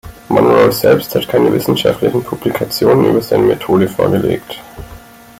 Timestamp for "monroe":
0.31-0.71